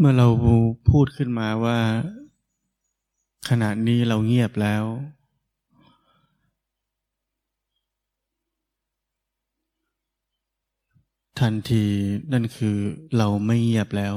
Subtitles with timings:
[0.00, 0.28] เมื่อเรา
[0.90, 1.78] พูดขึ้นมาว่า
[3.48, 4.84] ขณะนี้เราเงียบแล้ว
[11.40, 11.84] ทันที
[12.32, 12.76] นั่นคือ
[13.16, 14.14] เราไม่เงียบแล้ว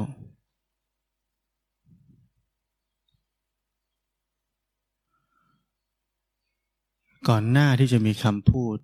[7.29, 8.77] ก่อนหน้าที่จะมีคำพูด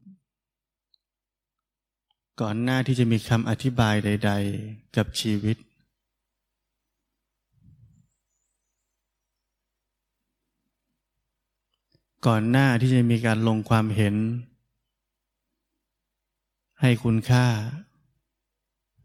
[2.41, 4.31] ก่อนหน้าที่จะมีคำอธิบายใด
[4.63, 5.57] ๆ กับชีวิต
[12.25, 14.15] ก่อนหน้าที่จะมีการลงความเห็น
[16.81, 17.45] ให้คุณค่า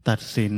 [0.09, 0.55] ตัดสิน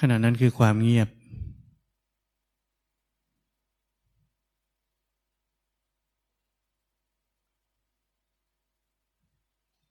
[0.00, 1.08] ขณะนั้นคือความเงียบ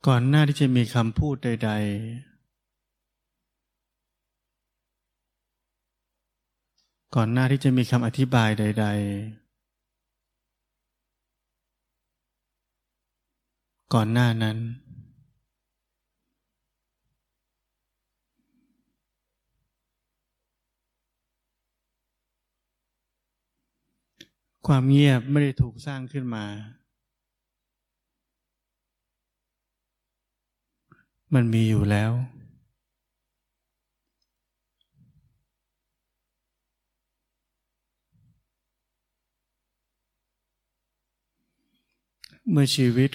[0.07, 2.36] ก่อนหน้าที่จะมีคำพูดใด ๆ
[7.19, 8.93] ก่อนหน้าที่จะมีคำอธิบายใด ๆ
[13.93, 14.57] ก่อนหน้านั้น
[24.67, 26.45] ความเงียบไม่ได้ถูกสร้างขึ้นมา
[31.33, 32.11] มันมีอยู่แล้ว
[42.51, 43.11] เมื่อชีวิต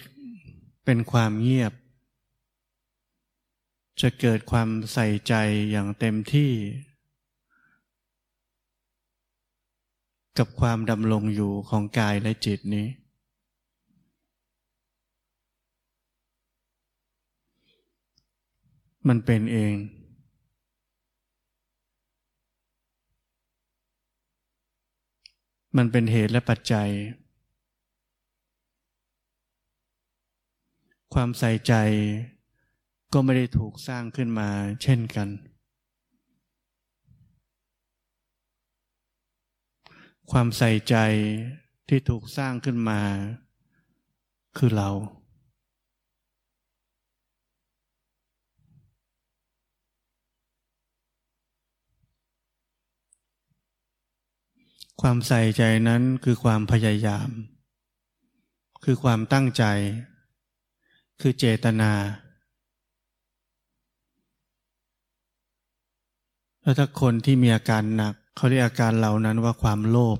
[0.84, 1.72] เป็นความเงียบ
[4.00, 5.34] จะเกิดความใส่ใจ
[5.70, 6.52] อย่างเต็มที่
[10.39, 12.86] กับความดำรงอยู่ของกายและจิตนี้
[19.08, 19.74] มันเป็นเอง
[25.77, 26.90] มันเป็นเหตุและปัจจัย
[31.12, 31.74] ความใส่ใจ
[33.12, 34.48] ก็ไม่ได้ถูกสร้างขึ้นมา
[34.83, 35.28] เช่นกัน
[40.30, 40.96] ความใส่ใจ
[41.89, 43.01] ที่ถูกสร้างขึ้นมา
[44.56, 44.90] คือเรา
[55.01, 57.30] ความใส่ใจนั้นคือความพยายาม
[58.84, 59.64] คือความตั้งใจ
[61.22, 61.92] คือเจตนา
[66.62, 70.18] แล้วถ้าคนที่มีอาการหนัก เขาเรียกอาการเหล่านั้นว่าความโลภ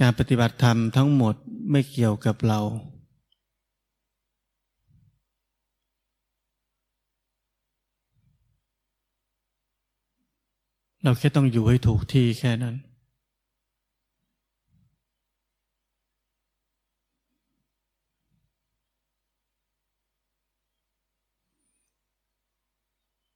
[0.00, 1.34] การปฏิบัติธรรมทั้งหมด
[1.70, 2.60] ไม่เกี่ยวกับเรา
[11.02, 12.76] เราแค่ต้องอยู่ให้ถูกที่แค่นั้น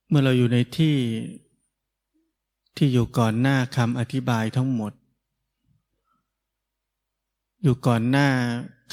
[0.08, 0.96] เมื่อเราอยู่ในที่
[2.76, 4.92] ที่อยู่ก่อนหน้าคำอธิบายทั้งหมด
[7.62, 8.28] อยู่ก่อนหน้า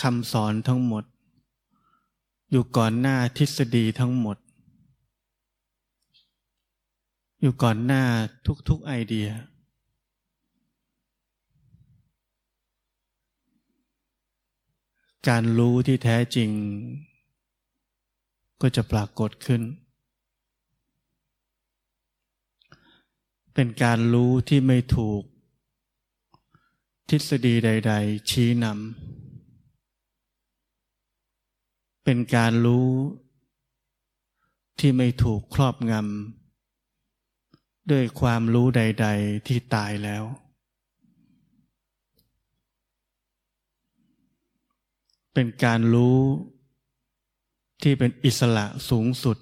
[0.01, 1.03] คำสอนทั้งหมด
[2.51, 4.37] อยู่ก่อนหน้าทฤษฎีทั้งหมด
[7.41, 8.03] อยู่ก่อนหน้า
[8.69, 9.29] ทุกๆไอเดีย
[15.27, 16.49] การรู้ที่แท้จริง
[18.61, 19.61] ก็จะปรากฏขึ้น
[23.55, 25.21] เป็นการรู้ที่ไม่ถูก
[27.09, 32.89] ทฤษฎีใด ๆ ชี้นำเป็นการรู้
[34.79, 40.23] ที่ไม่ถูกครอบงำด้วยความรู้ใด ๆ ที่ตายแล้ว
[45.33, 46.19] เป็นการรู้
[47.81, 49.37] ที่เป็นอิสระสูงสุด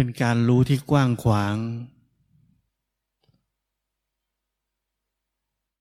[0.00, 1.56] เป็นการรู้ที่กว้างขวาง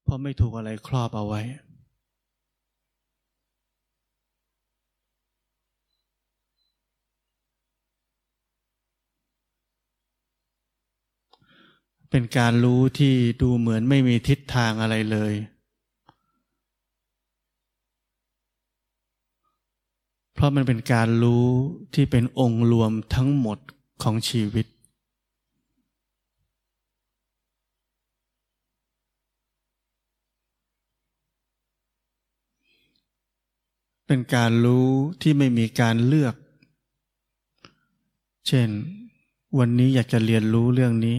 [0.04, 1.42] เพราะไม่ถูกอะไรครอบเอาไว้
[12.10, 21.48] เป็นการรู้ที่ดูเหมือนไม่มีทิศทางอะไรเลยเเพราะมันเป็นการรู้
[21.94, 23.58] ที่เป็นองค์รวมทั้งหมด
[24.02, 24.66] ของชีวิต
[34.08, 34.90] เป็นการรู้
[35.22, 36.36] ที่ไม่มีการเลือก
[38.48, 38.70] เช่น
[39.58, 41.18] วันนี้อยากจะเรียนรู้เรื่องนี้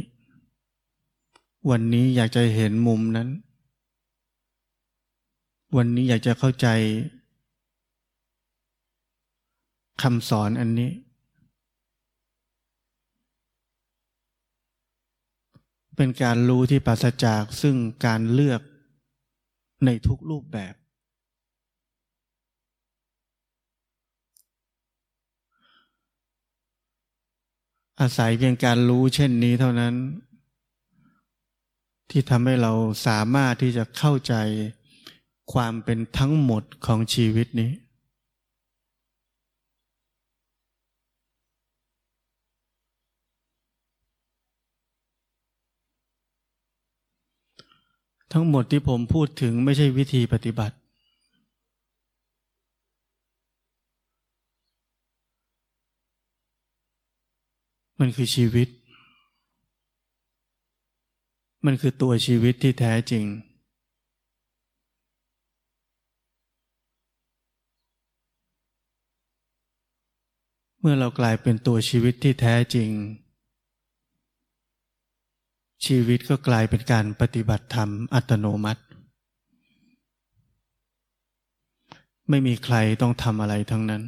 [1.71, 3.29] วันนี้อยากจะเห็นมุมนั้น
[5.77, 6.67] วันนี้อยากจะเข้าใจ
[10.03, 10.91] คำสอนอันนี้
[15.99, 18.61] เป็นการรู้ที่ปราศจากซึ่งการเลือก
[19.85, 20.75] ในทุกรูปแบบ
[28.01, 29.95] อาศัยเพียงการรู้เช่นนี้เท่านั้น
[32.11, 32.73] ที่ทำให้เรา
[33.07, 34.35] สามารถที่จะเข้าใจ
[35.53, 37.71] ความเป็นทั้งหมดของชีวิตนี้
[48.33, 50.77] ทั้งหมดที่ผมพูดถึงไม่ใช่วิธีปฏิบัติ
[58.01, 58.69] มันคือชีวิต
[61.67, 63.25] มันคือตัวชีวิตที่แท้จริง
[70.81, 72.91] เมื่อเรากลายเป็นตัวชีวิตที่แท้จริง
[75.87, 78.83] ชีวิตก็กลายเป็นการปฏิบัติธรรมอัตโนมัติ
[82.29, 84.03] ไม่มีใครต้องทำอะไรทั้งนั้น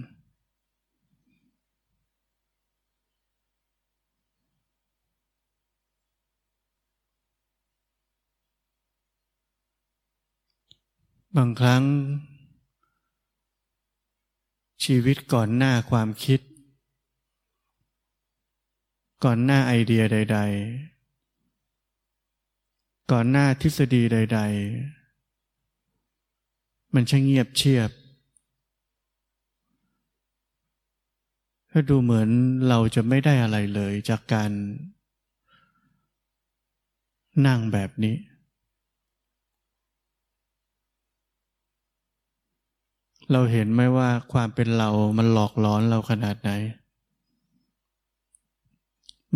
[11.36, 11.84] บางครั้ง
[14.84, 16.40] ชีวิตก่อนหน้าความคิด
[19.24, 20.99] ก่อนหน้าไอเดียใด ๆ
[23.10, 24.40] ก่อนหน้าทฤษฎีใด
[25.66, 27.90] ๆ มันช่างเงียบเชียบ
[31.72, 32.28] ก็ดูเหมือน
[32.68, 34.50] เราจะไม่ได้อะไรเลยจากการ
[37.46, 38.16] นั่งแบบนี้
[43.32, 46.50] เราเห็นไหมว่าความเป็นเรามันหลอกล้อนเราขนาดไหน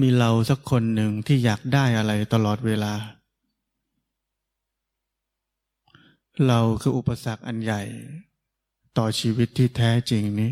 [0.01, 2.95] มีเราสักคนหนึ่งที่อยากได้อะไรตลอดเวลา
[6.49, 7.83] เราคืออุปสรรคอันใหญ่
[8.99, 10.51] ต่อชีวิตที่แท้จริงนี้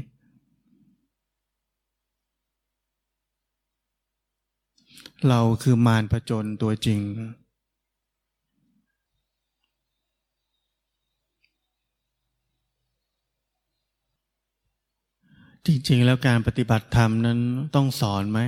[5.29, 7.01] เราคือมารผจญตัวจริง
[15.67, 17.39] จริงๆ แล้วการปฏิบัติธรรมนั้น
[17.75, 18.41] ต้องสอนไหม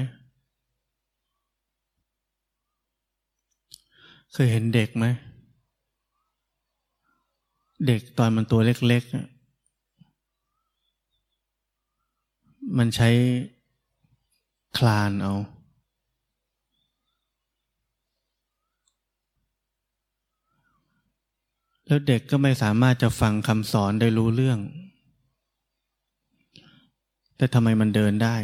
[4.33, 5.07] เคยเห็นเด็กไหม
[7.87, 13.09] เด็กตอนมันตัวเล็กๆ มันใช้
[14.79, 15.35] คลานเอา
[21.87, 24.59] แล้วเด็กก็ไม่สามารถจะฟังคำสอนได้รู้เรื่อง
[27.37, 28.37] แต่ทำไมมันเดินได้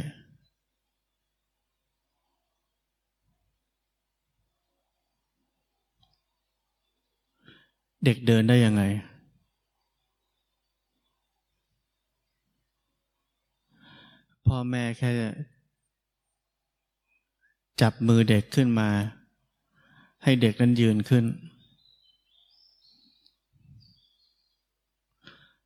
[8.05, 8.83] เด็กเดินได้ยังไง
[14.55, 15.11] พ่อแม่แค่
[17.81, 18.89] จับมือเด็กขึ้นมา
[20.23, 21.25] ให้เด็กนั้นยืนขึ้น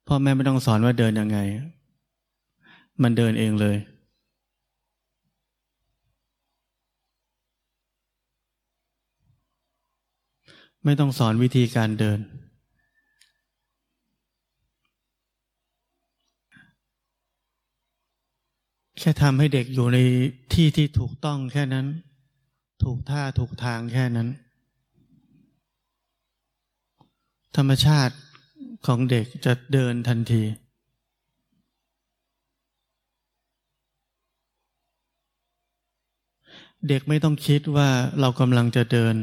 [0.07, 1.39] พ่อแม่ไม่ต้องสอนว่าเดินยังไง
[3.03, 3.77] มันเดินเองเลย
[10.85, 12.19] ไม่ต้องสอนวิธีการเดิน
[18.99, 19.99] แค่ทำให้เด็กอยู่ใน
[20.55, 21.87] ที่ที่ถูกต้องแค่นั้น
[22.83, 24.29] ถูกท่าถูกทางแค่นั้น
[27.57, 28.15] ธรรมชาติ
[28.87, 30.43] ของเด็กจะเดินทันที
[36.89, 37.89] เด็กไม่ต้องคิดว่า
[38.21, 39.17] เรากำลังจะเดิน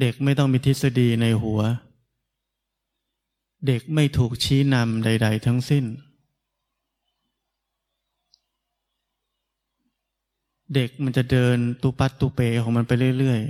[0.00, 1.60] เด็กไม่ต้องมีทฤษฎีในหัว
[3.66, 5.84] เด็กไม่ถูกชี้นำใด ๆ ทั้งสิ้น
[10.74, 13.40] เด็กมันจะเดินตูปัตตูเปของมันไปเรื่อย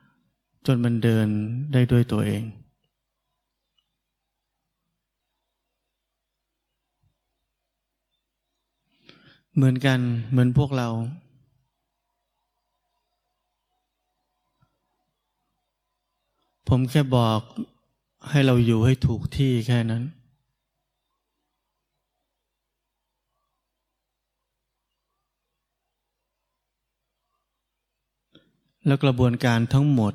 [0.00, 1.26] ๆ จนมันเดิน
[1.72, 2.42] ได้ด้วยตัวเอง
[9.54, 9.98] เหมือนกัน
[10.30, 10.88] เหมือนพวกเรา
[16.68, 17.40] ผมแค่บอก
[18.30, 20.02] ให้เราอยู่ให้ถูกที่แค่นั้น
[28.86, 30.14] แล้วกระบวนการทั้งหมด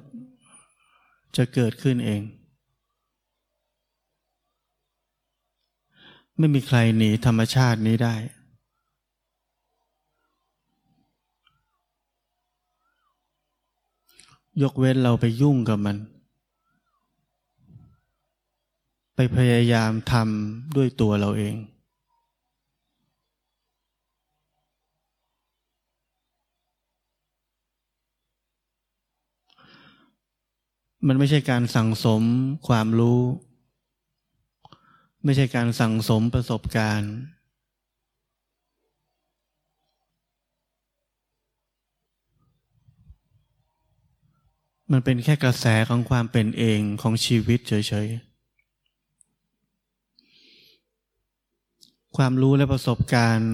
[1.37, 2.21] จะเกิดขึ้นเอง
[6.37, 8.15] ไม่มีใครหนีธรรมชาตินี้ได้
[14.61, 15.97] ยกเว้นเราไปยุ่งกับมัน
[19.15, 21.55] ไปพยายามทำด้วยตัวเราเอง
[31.07, 32.23] มันไม่ใช่การสั่งสม
[32.67, 33.21] ความรู้
[35.23, 37.13] ไม่ใช่การสั่งสมประสบการณ์
[44.91, 47.73] มันเป็นแค่กระแสของความเป็นเองของชีวิตเฉ
[48.05, 48.31] ยๆ
[52.17, 53.51] ความรู้และประสบการณ์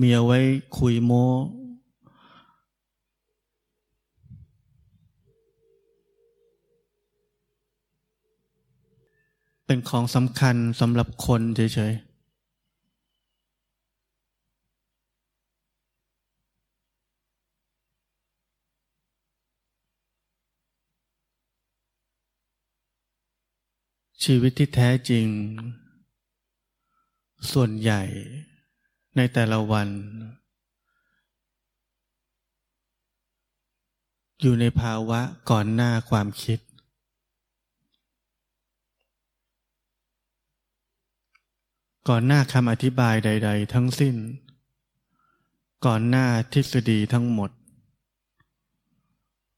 [0.00, 0.38] มีเอาไว้
[0.78, 1.26] คุยโม้
[9.72, 11.60] เป็นของสำคัญสำหรับคนเฉ
[11.90, 12.10] ยๆ
[24.24, 25.26] ชีวิตที่แท้จริง
[27.52, 28.02] ส่วนใหญ่
[29.16, 29.88] ในแต่ละวัน
[34.40, 36.69] อยู่ในภาวะก่อนหน้าความคิด
[42.08, 44.16] ก่อนหน้าคำอธิบายใด ๆ ทั้งสิ้น
[45.86, 47.50] ก่อนหน้าทฤษฎีทั้งหมด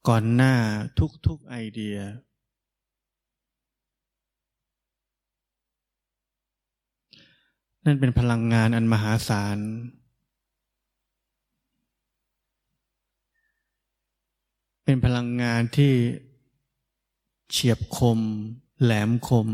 [0.09, 0.55] ก่อนหน้า
[1.27, 1.97] ทุกๆไอเดีย
[7.85, 9.59] นั่นเป็นพลังงานอันมหาศาล
[14.85, 15.95] เป็นพลังงานที่
[17.51, 18.21] เฉียบคม
[18.83, 19.49] แหลมคม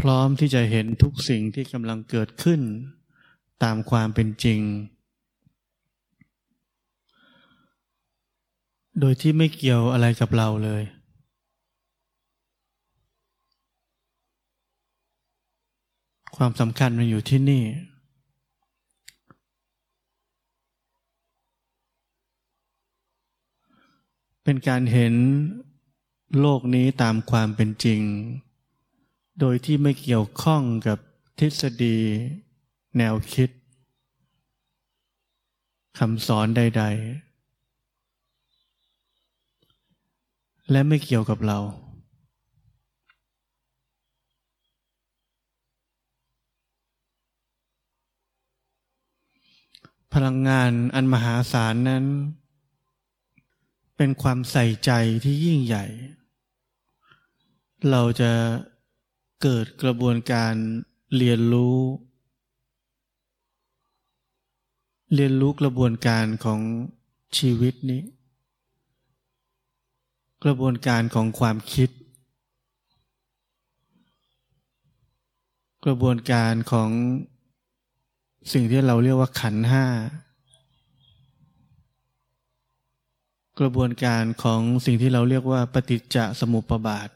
[0.00, 2.60] พร้อมที่จะเห็นทุกสิ่งที่กำลังเกิดขึ้น
[3.62, 4.60] ตามความเป็นจริง
[9.00, 10.82] โดยที่ไม่เกี่ยวอะไรกับเราเลย
[16.36, 17.64] ความสำคัญมันอยู่ที่นี่
[24.44, 25.14] เป็นการเห็น
[26.40, 28.00] โลกนี้ตามความเป็นจริง
[29.40, 30.98] โดยที่ไม่เกี่ยวข้องกับ
[31.38, 31.98] ทฤษฎี
[32.98, 33.50] แนวคิด
[35.98, 37.32] คำสอนใด ๆ
[40.70, 41.58] และไม่เกี่ยวกับเรา
[50.12, 52.04] พลังงานอันมหาศาลนั้น
[53.96, 54.90] เป็นความใส่ใจ
[55.24, 55.84] ที่ยิ่งใหญ่
[57.90, 58.30] เราจะ
[59.42, 60.54] เกิดกระบวนการ
[61.16, 61.78] เรียนรู้
[65.14, 66.60] เรียนรู้กระบวนการของ
[67.38, 68.02] ชีวิตนี้
[70.44, 71.90] กระบวนการของความคิด
[75.84, 76.90] กระบวนการของ
[78.52, 79.86] สิ่งที่เราเรียกว่าขันห้า
[83.60, 87.08] กระบวนการของสิ่งที่เราเรียกว่าปฏิจจสมุปบาท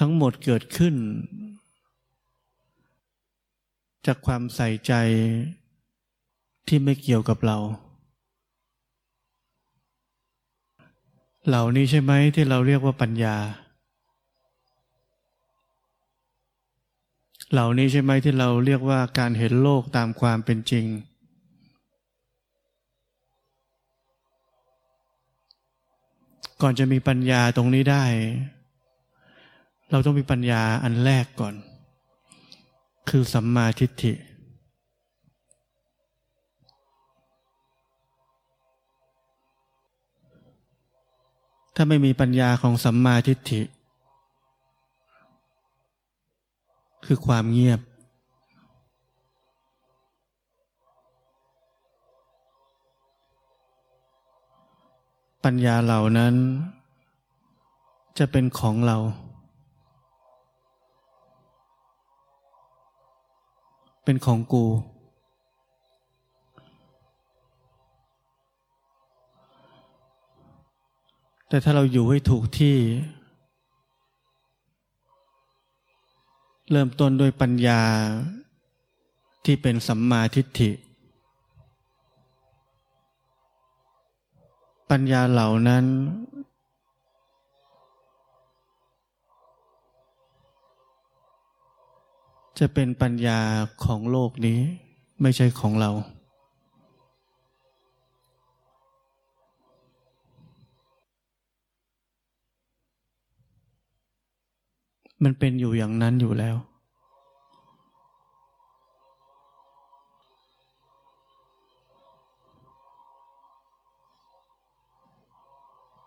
[0.00, 0.94] ทั้งหมดเกิดขึ้น
[4.06, 4.92] จากความใส่ใจ
[6.68, 7.58] ที่ไม่เกี่ยวกับเรา
[11.46, 13.36] เหล่านี้ใช่ไหมที่เราเรียกว่าปัญญา
[17.52, 20.86] เหล่านี้ใช่ไหมที่เราเรียกว่าการเห็นโลกตามความเป็นจริง
[26.60, 28.04] ก่อนจะมีปัญญาตรงนี้ได้
[29.90, 31.54] เราต้องมีปัญญาอันแรกก่อน
[33.08, 34.12] คือสัมมาทิฏฐิ
[41.74, 43.62] ถ้าไม่มีปัญญาของสัมมาทิฏฐิ
[47.06, 47.80] คือความเงียบ
[55.44, 56.34] ปัญญาเหล่านั้น
[58.18, 58.96] จะเป็นของเรา
[64.04, 64.66] เป็นของกู
[71.48, 72.76] แต่ถ้าเราอยู่ให้ถูกที่
[76.70, 77.82] เริ่มต้นด้วยปัญญา
[79.44, 80.70] ที่เป็นสัมมาทิฏฐิ
[84.90, 85.84] ปัญญาเหล่านั้น
[92.58, 93.40] จะเป็นปัญญา
[93.84, 94.60] ของโลกนี้
[95.22, 95.90] ไม่ใช่ของเรา
[105.24, 106.56] มันเป็นอยู่อย่างนั้นอยู่แล้ว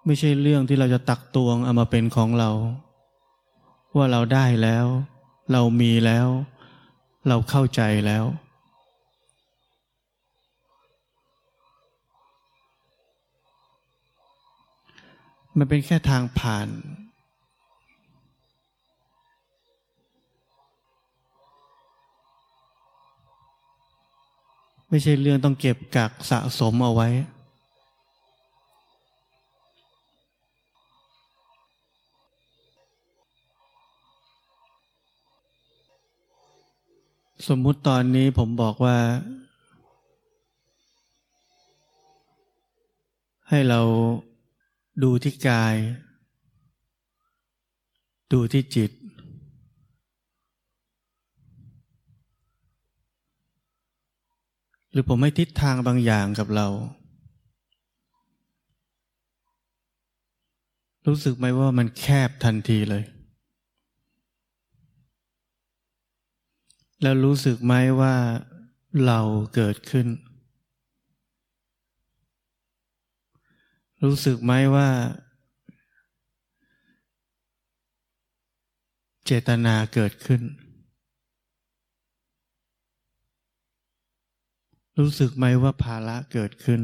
[0.05, 2.49] ไม่ใช่เรื่องที่เราจะตักตวงเอามาเป็นของเรา
[3.95, 4.85] ว่าเราได้แล้ว
[5.51, 6.27] เรามีแล้ว
[7.27, 8.25] เราเข้าใจแล้ว
[15.57, 16.67] มันเป็นแค่ทางผ่าน
[24.89, 27.09] ไม่ใช่เรื่องต้องเก็บกักสะสมเอาไว้
[37.47, 38.97] สมมุติตอนนี้ผมบอกว่า
[43.49, 43.81] ให้เรา
[45.03, 45.75] ดูที่กาย
[48.33, 48.91] ดูที่จิต
[54.91, 56.67] หรือผมให้ทิศทางบางอย่างกับเรา
[61.07, 63.03] รู้สึกไหมว่ามันแคบทันทีเลย
[67.01, 68.15] แล้วรู้สึกไหมว่า
[69.05, 69.19] เรา
[69.55, 70.07] เกิดขึ้น
[74.03, 74.89] รู้สึกไหมว่า
[79.25, 80.41] เจตนาเกิดขึ้น
[84.99, 86.81] รู้สึกไหมว่าภาระเกิดขึ้น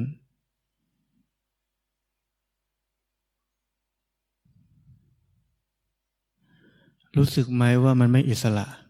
[7.17, 8.82] รู้สึกไหมว่ามันไม่อิสระ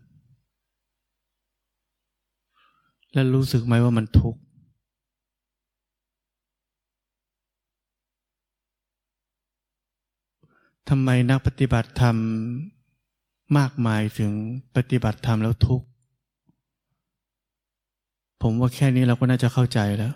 [3.14, 4.40] และรู้สึกไหมว่ามันทุกข์
[10.90, 12.16] ทำไมนักปฏิบัติธรรม
[13.58, 14.32] มากมายถึง
[14.76, 15.86] ปฏิบัติธรรมแล้วทุกข์
[18.42, 20.14] ผมว่าแค่นี้เราก็น่าจะเข้าใจแล้ว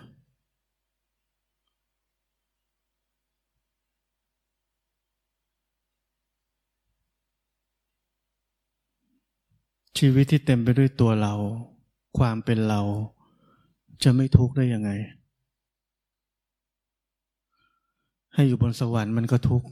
[9.98, 11.34] ชีวิตที่เต็มไปด้วยตัวเรา
[12.18, 12.80] ความเป็นเรา
[14.02, 14.90] จะไม่ทุกข์ได้ยังไง
[18.34, 19.68] ให้อยู่บนสวรรค์มันก็ทุกข์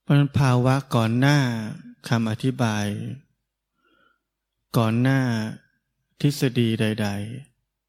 [0.00, 1.38] เพราะนั้นภาวะก่อนหน้า
[2.08, 2.86] คำอธิบาย
[4.78, 5.20] ก่อนหน้า
[6.20, 7.08] ทฤษฎีใด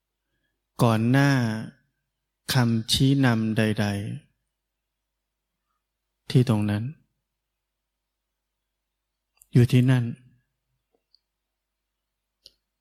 [0.02, 1.32] ๆ ก่อนหน้า
[2.54, 4.31] คำชี้นำใด ๆ
[6.32, 6.84] ที่ตรงนั้น
[9.54, 10.04] อยู่ที่นั่น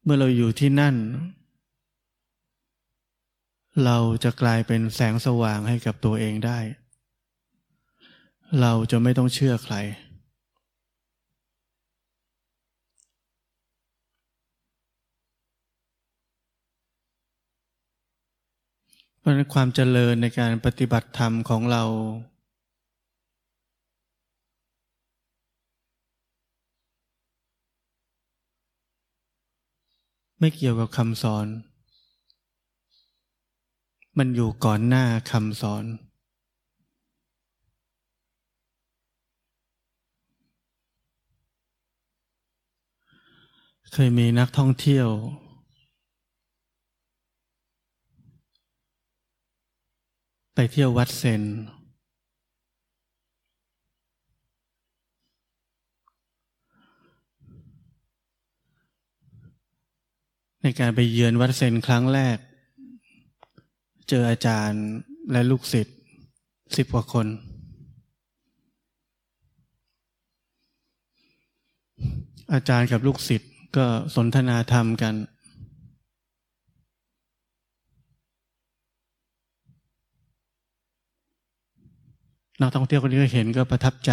[0.03, 0.97] เมื่อเราอยู่ที่นั่น
[3.85, 6.59] เราจะกลายเป็นแสงสว่างให้กับตัวเองได้
[8.61, 9.77] เราจะไม่ต้องเชื่อใคร
[19.19, 21.85] เพราะนั้นความเจริญในการปฏิบัติธรรมของเรา
[30.43, 31.47] ไม่เกี่ยวกับคำสอน
[34.19, 35.85] มันอยู่ก่อนหน้าคำสอน
[43.93, 45.09] เคยมีนักท่องเที่ยว
[50.55, 51.43] ไปเที่ยววัดเซน
[60.63, 62.39] ในการไปเยือนวัดเซนครั้งแรก
[64.09, 64.85] เจออาจารย์
[65.33, 65.97] และลูกศิษย์
[66.77, 67.27] สิบกว่าคน
[72.53, 75.15] อาจารย์กับลูกศิษย์ก็สนทนาธรรมกัน
[82.61, 84.13] นักท่องเที่ยวคนนี้ก็เห็นก็ประทับใจ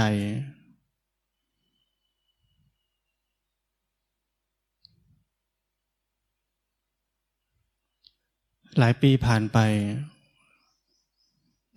[8.80, 9.58] หลายปีผ่านไป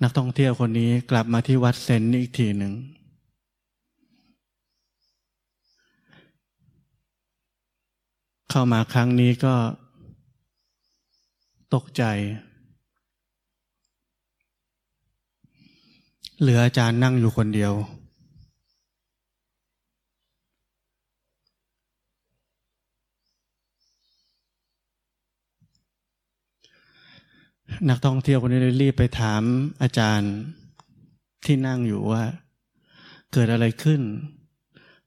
[0.03, 2.73] นักท่องเที่ยวคนนี้กลับมาที่วัดเซนอีกทีหนึ่ง
[8.51, 9.55] เข้ามาครั้งนี้ก็
[11.75, 12.03] ตกใจ
[16.41, 17.73] เหลืออาจารย์นั่งอยู่คนเดียว
[27.89, 29.43] นักท่องเที่ยวคนนี้เลยรีบไปถาม
[29.83, 30.33] อาจารย์
[31.45, 32.23] ที่นั่งอยู่ว่า
[33.33, 34.01] เกิดอะไรขึ้น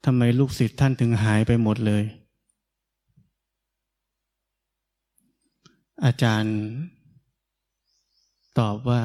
[0.06, 2.04] ทำไมลูกศิษย์ท่านถึงหายไปหมดเลย
[6.06, 6.56] อาจารย์
[8.60, 9.02] ตอบว่า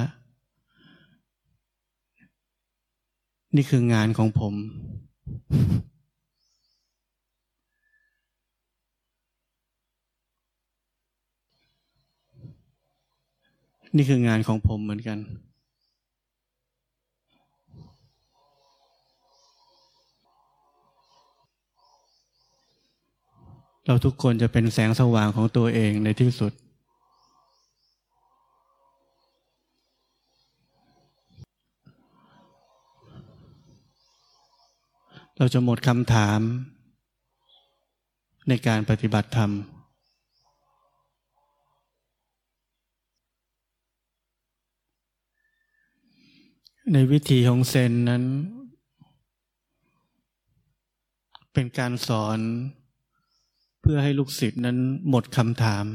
[3.56, 4.54] นี่คืองานของผม
[13.96, 15.18] นี่คืองานของผมเหมือนกัน
[23.86, 26.52] เราทุกคนจะเป็นแสงสว่างของตัวเองในที่สุด
[35.38, 36.40] เราจะหมดคำถาม
[38.48, 39.50] ในการปฏิบัติธรรม
[46.94, 48.24] ในวิธีของเซนนั้น
[51.52, 52.38] เป็นการสอน
[53.80, 55.86] เพื่อให้ลูกศิษย์นั้นหมดคำถาม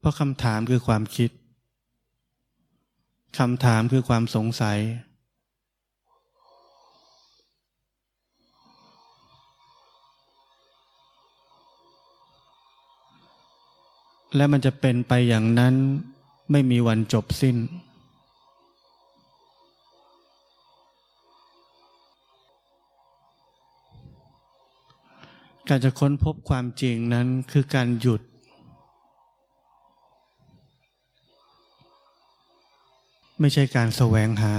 [0.00, 1.30] เพราะคำถามคือความคิด
[3.38, 4.78] คำถามคือความสงสัย
[14.36, 15.74] และมันจะเป็นไปอย่างนั้น
[16.50, 17.56] ไม่มีวันจบสิ้น
[25.68, 28.22] การจะค้นพบความจริงนั้นคือการหยุด
[33.40, 34.52] ไม่ใช่การแสวงหา